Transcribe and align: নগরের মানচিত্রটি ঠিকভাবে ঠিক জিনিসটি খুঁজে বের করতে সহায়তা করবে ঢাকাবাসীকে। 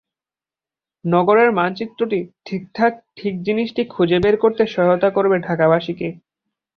নগরের 1.05 1.49
মানচিত্রটি 1.51 2.19
ঠিকভাবে 2.45 2.97
ঠিক 3.17 3.33
জিনিসটি 3.43 3.81
খুঁজে 3.85 4.17
বের 4.23 4.35
করতে 4.37 4.63
সহায়তা 4.67 5.09
করবে 5.09 5.37
ঢাকাবাসীকে। 5.39 6.07